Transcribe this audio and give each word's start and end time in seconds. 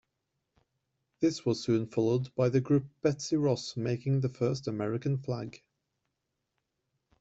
This 1.19 1.45
was 1.45 1.61
soon 1.61 1.85
followed 1.85 2.33
by 2.33 2.49
the 2.49 2.59
group 2.59 2.85
Betsy 3.03 3.37
Ross 3.37 3.77
Making 3.77 4.21
the 4.21 4.29
First 4.29 4.67
American 4.67 5.19
Flag. 5.19 5.61